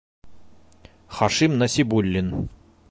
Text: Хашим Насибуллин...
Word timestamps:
Хашим 1.15 1.59
Насибуллин... 1.59 2.49